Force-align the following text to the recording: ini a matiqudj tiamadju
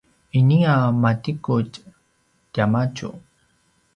ini 0.39 0.57
a 0.75 0.77
matiqudj 1.01 1.73
tiamadju 2.53 3.09